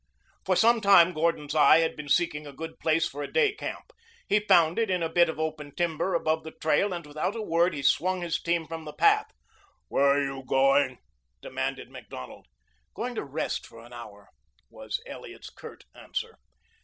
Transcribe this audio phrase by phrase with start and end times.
[0.43, 3.91] For some time Gordon's eye had been seeking a good place for a day camp.
[4.27, 7.41] He found it in a bit of open timber above the trail, and without a
[7.43, 9.27] word he swung his team from the path.
[9.89, 10.97] "Where are you going?"
[11.43, 12.47] demanded Macdonald.
[12.95, 14.29] "Going to rest for an hour,"
[14.71, 16.39] was Elliot's curt answer.